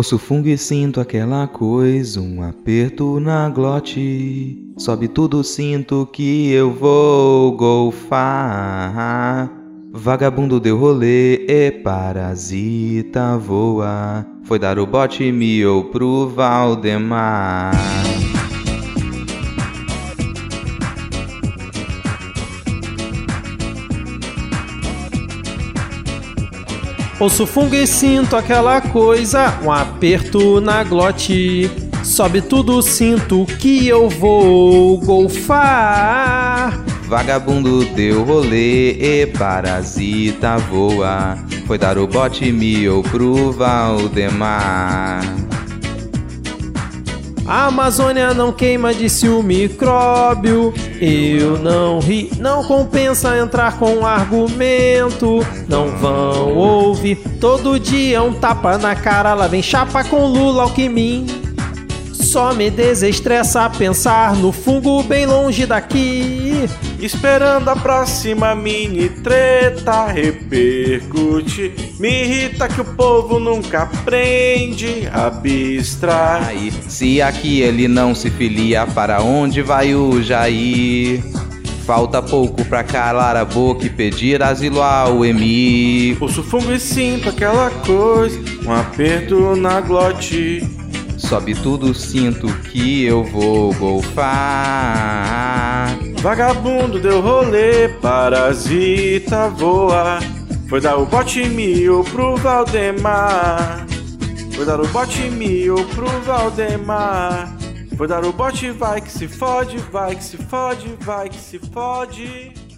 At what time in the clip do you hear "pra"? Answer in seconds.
82.66-82.84